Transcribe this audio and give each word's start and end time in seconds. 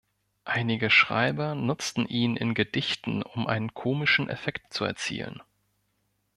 Einige 0.45 0.89
Schreiber 0.89 1.53
nutzten 1.53 2.07
ihn 2.07 2.35
in 2.35 2.55
Gedichten, 2.55 3.21
um 3.21 3.45
einen 3.45 3.75
komischen 3.75 4.29
Effekt 4.29 4.73
zu 4.73 4.83
erzielen. 4.83 5.43